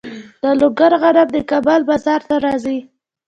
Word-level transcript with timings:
د 0.41 0.43
لوګر 0.59 0.91
غنم 1.01 1.27
د 1.35 1.37
کابل 1.49 1.81
بازار 1.89 2.21
ته 2.29 2.35
راځي. 2.45 2.77